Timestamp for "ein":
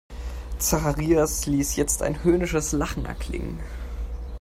2.01-2.23